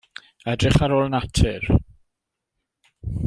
Edrych 0.53 0.79
ar 0.85 0.95
ôl 0.99 1.05
natur. 1.15 1.69